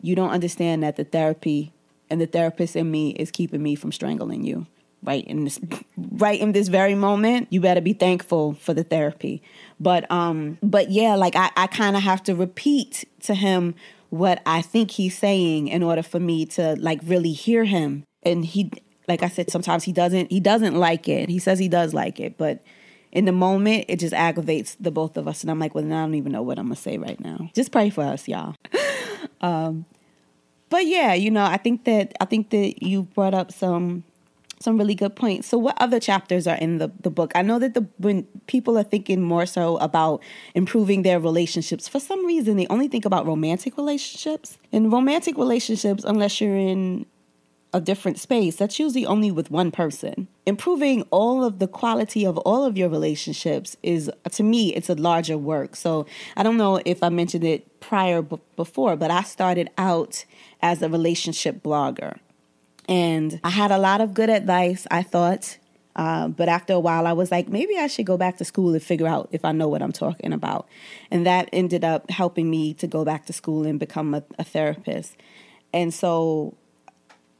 [0.01, 1.73] you don't understand that the therapy
[2.09, 4.65] and the therapist in me is keeping me from strangling you
[5.03, 5.59] right in this
[5.97, 7.47] right in this very moment.
[7.49, 9.41] You better be thankful for the therapy.
[9.79, 13.75] But um but yeah like i, I kind of have to repeat to him
[14.09, 18.03] what i think he's saying in order for me to like really hear him.
[18.23, 18.71] And he
[19.07, 21.29] like i said sometimes he doesn't he doesn't like it.
[21.29, 22.63] He says he does like it but
[23.11, 25.41] in the moment it just aggravates the both of us.
[25.41, 27.49] And i'm like well i don't even know what i'm gonna say right now.
[27.53, 28.55] Just pray for us y'all
[29.41, 29.85] um,
[30.69, 34.03] but yeah, you know, I think that I think that you brought up some
[34.59, 35.47] some really good points.
[35.47, 37.31] So, what other chapters are in the, the book?
[37.33, 40.21] I know that the when people are thinking more so about
[40.53, 44.57] improving their relationships, for some reason they only think about romantic relationships.
[44.71, 47.05] In romantic relationships, unless you're in
[47.73, 50.27] a different space, that's usually only with one person.
[50.45, 54.95] Improving all of the quality of all of your relationships is, to me, it's a
[54.95, 55.75] larger work.
[55.75, 60.25] So I don't know if I mentioned it prior b- before, but I started out
[60.61, 62.17] as a relationship blogger.
[62.87, 65.59] And I had a lot of good advice, I thought.
[65.95, 68.73] Uh, but after a while, I was like, maybe I should go back to school
[68.73, 70.67] and figure out if I know what I'm talking about.
[71.11, 74.43] And that ended up helping me to go back to school and become a, a
[74.43, 75.17] therapist.
[75.71, 76.55] And so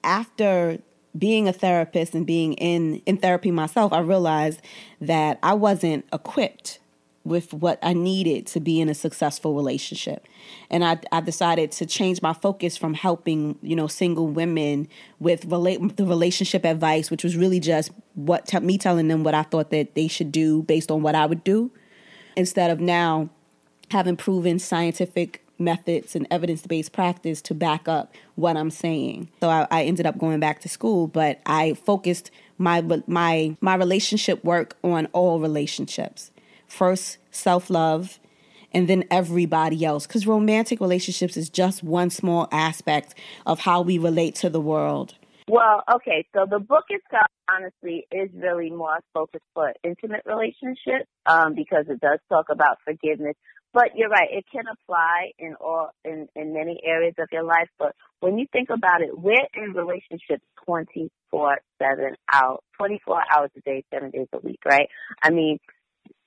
[0.03, 0.79] after
[1.17, 4.61] being a therapist and being in, in therapy myself, I realized
[5.01, 6.79] that I wasn't equipped
[7.25, 10.25] with what I needed to be in a successful relationship.
[10.69, 14.87] And I, I decided to change my focus from helping, you know, single women
[15.19, 19.33] with relate the relationship advice, which was really just what te- me telling them what
[19.33, 21.71] I thought that they should do based on what I would do,
[22.35, 23.29] instead of now
[23.91, 29.29] having proven scientific methods and evidence based practice to back up what I'm saying.
[29.41, 33.75] So I, I, ended up going back to school, but I focused my my my
[33.75, 36.31] relationship work on all relationships.
[36.67, 38.19] First, self love,
[38.73, 40.07] and then everybody else.
[40.07, 45.15] Because romantic relationships is just one small aspect of how we relate to the world.
[45.49, 51.55] Well, okay, so the book itself, honestly, is really more focused for intimate relationships um,
[51.55, 53.35] because it does talk about forgiveness.
[53.73, 57.69] But you're right; it can apply in all in in many areas of your life.
[57.77, 63.21] But when you think about it, we're in relationships twenty four seven out, twenty four
[63.31, 64.89] hours a day, seven days a week, right?
[65.21, 65.59] I mean,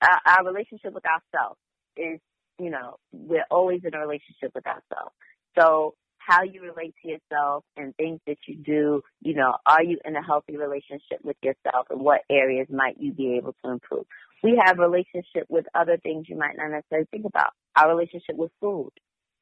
[0.01, 1.59] our, our relationship with ourselves
[1.97, 2.21] is,
[2.61, 5.13] you know, we're always in a relationship with ourselves.
[5.59, 9.99] So how you relate to yourself and things that you do, you know, are you
[10.05, 14.07] in a healthy relationship with yourself and what areas might you be able to improve?
[14.43, 17.53] We have relationship with other things you might not necessarily think about.
[17.77, 18.91] Our relationship with food.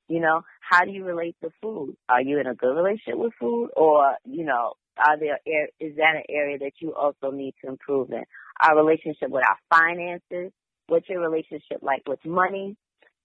[0.08, 1.96] You know, how do you relate to food?
[2.08, 5.38] Are you in a good relationship with food or, you know, are there,
[5.78, 8.24] is that an area that you also need to improve in?
[8.60, 10.52] Our relationship with our finances.
[10.88, 12.76] What's your relationship like with money?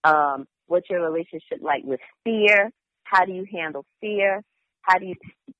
[0.04, 2.72] Um, what's your relationship like with fear?
[3.04, 4.42] How do you handle fear?
[4.82, 5.16] How do you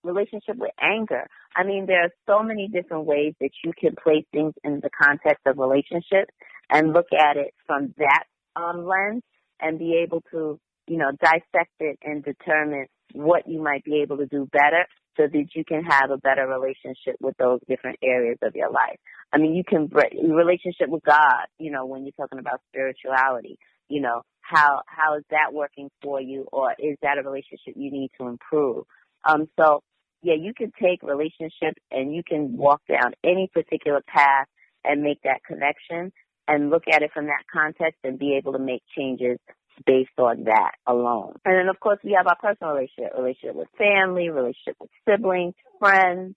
[0.06, 1.28] relationship with anger?
[1.56, 4.90] I mean, there are so many different ways that you can place things in the
[4.90, 6.34] context of relationships
[6.70, 8.24] and look at it from that
[8.56, 9.24] um, lens
[9.60, 14.18] and be able to, you know, dissect it and determine what you might be able
[14.18, 14.86] to do better
[15.18, 19.00] so that you can have a better relationship with those different areas of your life.
[19.32, 24.02] I mean, you can relationship with God, you know, when you're talking about spirituality, you
[24.02, 28.12] know, how how is that working for you or is that a relationship you need
[28.20, 28.86] to improve
[29.28, 29.82] um so
[30.26, 34.48] yeah you can take relationships and you can walk down any particular path
[34.84, 36.12] and make that connection
[36.48, 39.38] and look at it from that context and be able to make changes
[39.86, 41.34] based on that alone.
[41.44, 45.54] And then of course we have our personal relationship, relationship with family, relationship with siblings,
[45.80, 46.36] friends,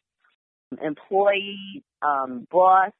[0.83, 2.91] employees, um, boss,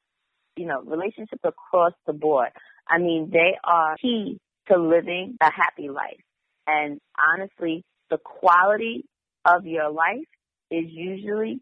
[0.55, 2.49] you know, relationships across the board.
[2.87, 6.19] I mean, they are key to living a happy life.
[6.67, 9.05] And honestly, the quality
[9.45, 10.27] of your life
[10.71, 11.61] is usually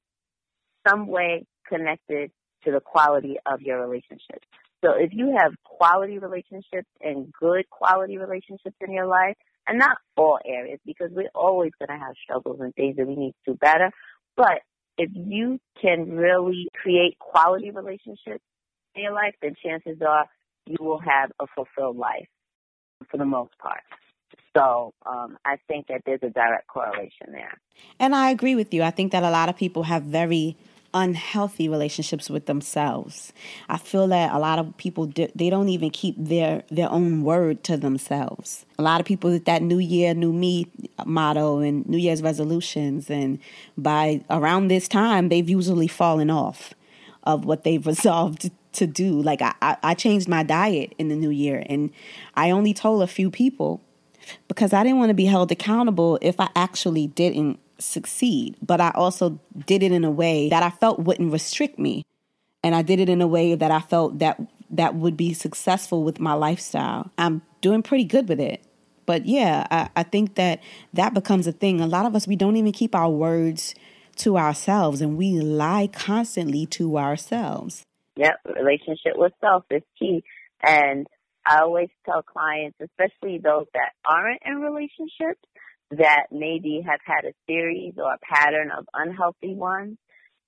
[0.88, 2.32] some way connected
[2.64, 4.48] to the quality of your relationships.
[4.84, 9.36] So if you have quality relationships and good quality relationships in your life,
[9.68, 13.16] and not all areas, because we're always going to have struggles and things that we
[13.16, 13.92] need to do better,
[14.38, 14.62] but
[14.98, 18.44] if you can really create quality relationships
[18.96, 20.26] in your life, then chances are
[20.66, 22.28] you will have a fulfilled life
[23.10, 23.82] for the most part.
[24.58, 27.60] So um, I think that there's a direct correlation there.
[28.00, 28.82] And I agree with you.
[28.82, 30.58] I think that a lot of people have very
[30.94, 33.34] unhealthy relationships with themselves.
[33.70, 37.64] I feel that a lot of people they don't even keep their their own word
[37.66, 38.66] to themselves.
[38.80, 40.68] A lot of people with that new year new me
[41.06, 43.38] motto and new year's resolutions and
[43.78, 46.74] by around this time they've usually fallen off
[47.24, 49.22] of what they've resolved to do.
[49.22, 51.92] Like I, I changed my diet in the new year and
[52.36, 53.82] I only told a few people
[54.48, 58.56] because I didn't want to be held accountable if I actually didn't succeed.
[58.62, 62.04] But I also did it in a way that I felt wouldn't restrict me.
[62.64, 66.04] And I did it in a way that I felt that that would be successful
[66.04, 67.12] with my lifestyle.
[67.18, 68.64] I'm doing pretty good with it.
[69.06, 70.62] But yeah, I, I think that
[70.94, 71.80] that becomes a thing.
[71.80, 73.74] A lot of us, we don't even keep our words
[74.18, 77.84] to ourselves and we lie constantly to ourselves.
[78.18, 80.24] Yep, relationship with self is key.
[80.62, 81.08] And
[81.48, 85.42] I always tell clients, especially those that aren't in relationships,
[85.92, 89.98] that maybe have had a series or a pattern of unhealthy ones,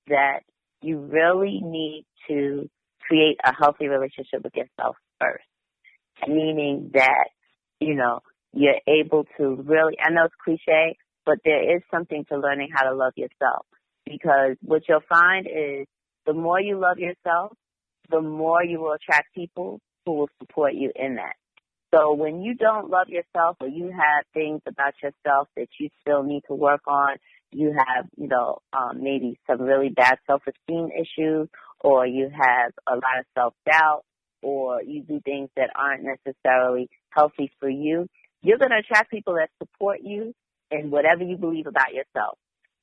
[0.08, 0.42] that
[0.82, 2.70] you really need to
[3.08, 5.46] create a healthy relationship with yourself first.
[6.28, 7.30] Meaning that,
[7.80, 8.20] you know,
[8.54, 12.90] you're able to really, I know it's cliche, but there is something to learning how
[12.90, 13.66] to love yourself.
[14.06, 15.86] Because what you'll find is
[16.26, 17.54] the more you love yourself,
[18.10, 21.36] the more you will attract people who will support you in that.
[21.94, 26.22] So when you don't love yourself or you have things about yourself that you still
[26.22, 27.18] need to work on,
[27.52, 32.94] you have, you know, um, maybe some really bad self-esteem issues or you have a
[32.94, 34.04] lot of self-doubt
[34.44, 38.08] or you do things that aren't necessarily healthy for you,
[38.44, 40.34] you're going to attract people that support you
[40.70, 42.38] in whatever you believe about yourself.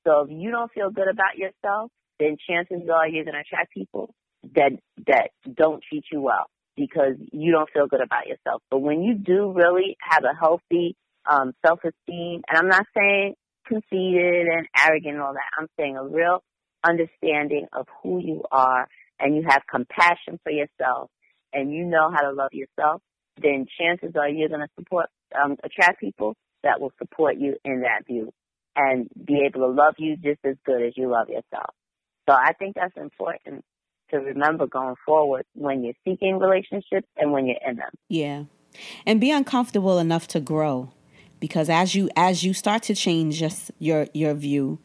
[0.04, 3.72] So if you don't feel good about yourself, then chances are you're going to attract
[3.72, 4.12] people
[4.54, 4.72] that,
[5.06, 6.46] that don't treat you well
[6.76, 8.62] because you don't feel good about yourself.
[8.70, 10.96] But when you do really have a healthy
[11.28, 13.34] um, self-esteem, and I'm not saying
[13.66, 16.42] conceited and arrogant and all that, I'm saying a real
[16.84, 18.86] understanding of who you are
[19.18, 21.10] and you have compassion for yourself
[21.52, 23.00] and you know how to love yourself,
[23.40, 25.06] then chances are you're going to support,
[25.42, 28.32] um, attract people that will support you in that view
[28.76, 31.74] and be able to love you just as good as you love yourself.
[32.28, 33.64] So I think that's important
[34.10, 37.90] to remember going forward when you're seeking relationships and when you're in them.
[38.08, 38.44] Yeah.
[39.04, 40.90] And be uncomfortable enough to grow
[41.40, 44.78] because as you as you start to change just your your view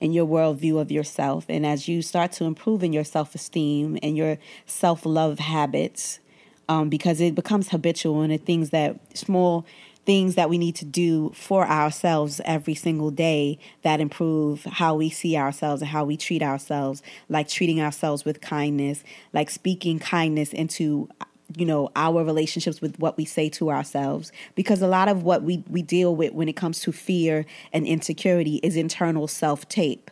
[0.00, 4.16] and your worldview of yourself and as you start to improve in your self-esteem and
[4.16, 6.20] your self-love habits
[6.68, 9.64] um, because it becomes habitual and the things that small
[10.08, 15.10] things that we need to do for ourselves every single day that improve how we
[15.10, 20.54] see ourselves and how we treat ourselves, like treating ourselves with kindness, like speaking kindness
[20.54, 21.10] into
[21.58, 24.32] you know our relationships with what we say to ourselves.
[24.54, 27.86] Because a lot of what we we deal with when it comes to fear and
[27.86, 30.10] insecurity is internal self tape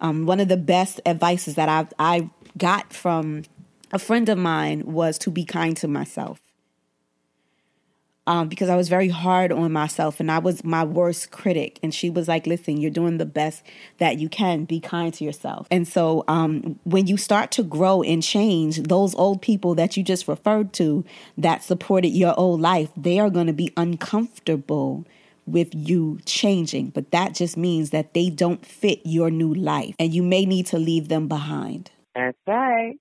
[0.00, 3.42] um, one of the best advices that i i got from
[3.92, 6.40] a friend of mine was to be kind to myself
[8.30, 11.80] um, because I was very hard on myself and I was my worst critic.
[11.82, 13.64] And she was like, listen, you're doing the best
[13.98, 14.66] that you can.
[14.66, 15.66] Be kind to yourself.
[15.68, 20.04] And so um, when you start to grow and change, those old people that you
[20.04, 21.04] just referred to
[21.38, 25.04] that supported your old life, they are going to be uncomfortable
[25.44, 26.90] with you changing.
[26.90, 30.66] But that just means that they don't fit your new life and you may need
[30.66, 31.90] to leave them behind.
[32.14, 32.94] That's right.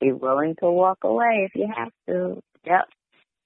[0.00, 2.42] Be willing to walk away if you have to.
[2.64, 2.88] Yep.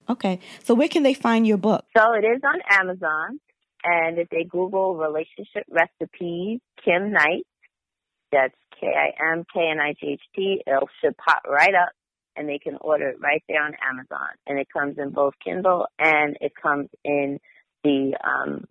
[0.08, 0.40] Okay.
[0.64, 1.84] So where can they find your book?
[1.96, 3.40] So it is on Amazon.
[3.84, 7.46] And if they Google relationship recipes, Kim Knight,
[8.32, 11.90] that's K I M K N I G H T, it'll should pop right up
[12.34, 14.28] and they can order it right there on Amazon.
[14.46, 17.38] And it comes in both Kindle and it comes in
[17.84, 18.64] the um,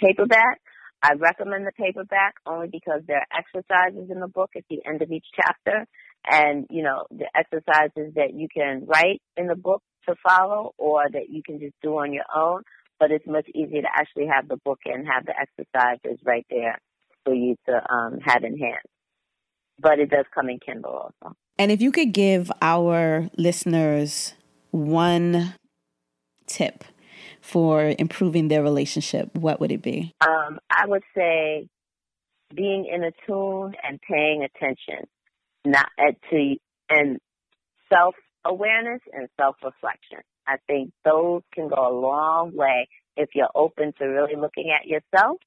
[0.00, 0.60] paperback.
[1.02, 5.00] I recommend the paperback only because there are exercises in the book at the end
[5.00, 5.86] of each chapter
[6.24, 11.04] And, you know, the exercises that you can write in the book to follow or
[11.10, 12.62] that you can just do on your own.
[12.98, 16.78] But it's much easier to actually have the book and have the exercises right there
[17.24, 18.82] for you to um, have in hand.
[19.78, 21.34] But it does come in Kindle also.
[21.58, 24.34] And if you could give our listeners
[24.70, 25.54] one
[26.46, 26.84] tip
[27.40, 30.12] for improving their relationship, what would it be?
[30.20, 31.68] Um, I would say
[32.54, 35.06] being in a tune and paying attention,
[35.64, 36.56] not uh, to
[36.90, 37.18] and
[37.92, 38.14] self
[38.44, 40.18] awareness and self reflection.
[40.46, 44.86] I think those can go a long way if you're open to really looking at
[44.86, 45.38] yourself.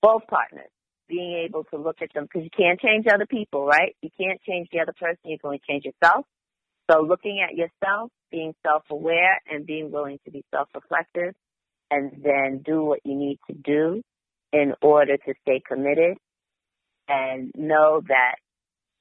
[0.00, 0.70] Both partners
[1.08, 3.96] being able to look at them because you can't change other people, right?
[4.02, 5.18] You can't change the other person.
[5.24, 6.26] You can only change yourself.
[6.90, 11.34] So looking at yourself, being self-aware and being willing to be self-reflective
[11.90, 14.02] and then do what you need to do
[14.52, 16.16] in order to stay committed
[17.08, 18.36] and know that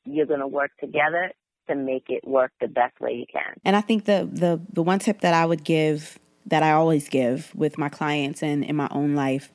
[0.06, 1.32] you're going to work together
[1.68, 3.53] to make it work the best way you can.
[3.63, 7.09] And I think the the the one tip that I would give that I always
[7.09, 9.51] give with my clients and in my own life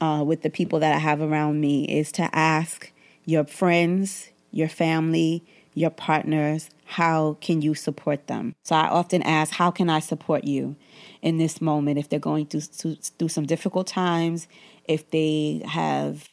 [0.00, 2.90] uh, with the people that I have around me is to ask
[3.26, 5.44] your friends, your family,
[5.74, 8.54] your partners, how can you support them?
[8.64, 10.76] So I often ask, how can I support you
[11.22, 14.48] in this moment if they're going through, through some difficult times,
[14.84, 16.28] if they have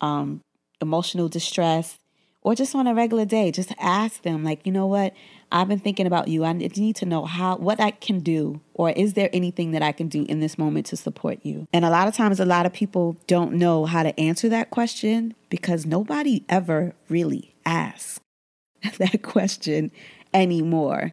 [0.00, 0.40] um,
[0.80, 1.98] emotional distress,
[2.42, 5.12] or just on a regular day, just ask them, like, you know what?
[5.52, 6.44] I've been thinking about you.
[6.44, 9.92] I need to know how, what I can do, or is there anything that I
[9.92, 11.66] can do in this moment to support you?
[11.72, 14.70] And a lot of times, a lot of people don't know how to answer that
[14.70, 18.20] question because nobody ever really asks
[18.98, 19.90] that question
[20.32, 21.12] anymore.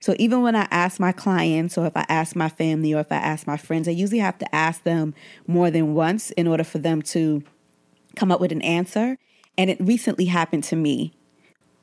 [0.00, 3.10] So even when I ask my clients, or if I ask my family, or if
[3.10, 5.14] I ask my friends, I usually have to ask them
[5.46, 7.42] more than once in order for them to
[8.14, 9.16] come up with an answer.
[9.56, 11.12] And it recently happened to me.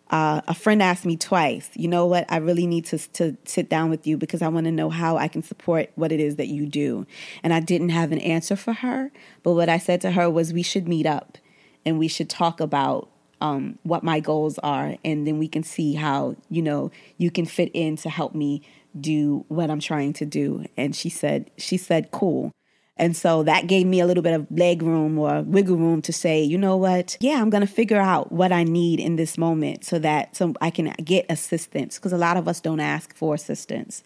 [0.09, 3.69] Uh, a friend asked me twice, you know what, I really need to, to sit
[3.69, 6.35] down with you because I want to know how I can support what it is
[6.35, 7.07] that you do.
[7.43, 9.09] And I didn't have an answer for her.
[9.41, 11.37] But what I said to her was, we should meet up
[11.85, 13.09] and we should talk about
[13.39, 14.97] um, what my goals are.
[15.05, 18.63] And then we can see how, you know, you can fit in to help me
[18.99, 20.65] do what I'm trying to do.
[20.75, 22.51] And she said, she said, cool.
[22.97, 26.13] And so that gave me a little bit of leg room or wiggle room to
[26.13, 27.17] say, you know what?
[27.19, 30.53] Yeah, I'm going to figure out what I need in this moment so that so
[30.61, 34.03] I can get assistance because a lot of us don't ask for assistance.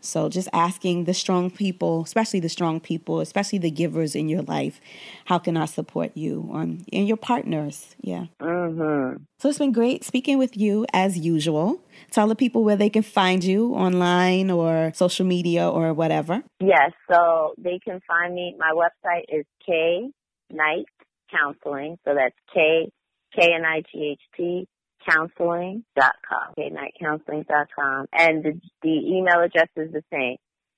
[0.00, 4.42] So just asking the strong people, especially the strong people, especially the givers in your
[4.42, 4.80] life,
[5.26, 7.96] how can I support you um, and your partners?
[8.00, 8.26] Yeah.
[8.40, 9.22] Mm-hmm.
[9.38, 11.80] So it's been great speaking with you as usual.
[12.10, 16.42] Tell the people where they can find you online or social media or whatever.
[16.60, 18.54] Yes, so they can find me.
[18.58, 20.10] My website is K
[20.50, 20.86] Knight
[21.30, 21.98] Counseling.
[22.04, 22.90] So that's K
[23.34, 24.68] K N I G H T
[25.06, 28.06] counseling.com, knightcounseling.com.
[28.12, 30.36] And the, the email address is the same,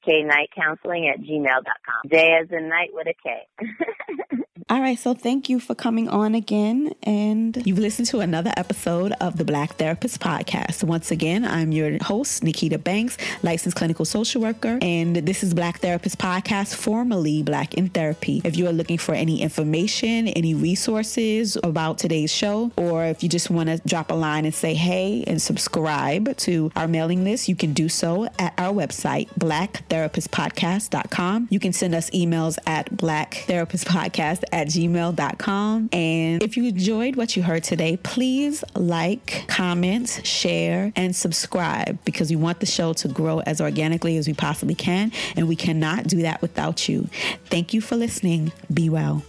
[0.08, 2.10] knightcounseling at gmail.com.
[2.10, 3.46] J as in night with a K.
[4.70, 6.94] All right, so thank you for coming on again.
[7.02, 10.84] And you've listened to another episode of the Black Therapist Podcast.
[10.84, 14.78] Once again, I'm your host, Nikita Banks, licensed clinical social worker.
[14.80, 18.42] And this is Black Therapist Podcast, formerly Black in Therapy.
[18.44, 23.28] If you are looking for any information, any resources about today's show, or if you
[23.28, 27.48] just want to drop a line and say hey and subscribe to our mailing list,
[27.48, 29.28] you can do so at our website,
[29.90, 31.48] blacktherapistpodcast.com.
[31.50, 35.88] You can send us emails at blacktherapistpodcast at gmail.com.
[35.92, 42.30] And if you enjoyed what you heard today, please like, comment, share, and subscribe because
[42.30, 45.12] we want the show to grow as organically as we possibly can.
[45.36, 47.08] And we cannot do that without you.
[47.46, 48.52] Thank you for listening.
[48.72, 49.22] Be well.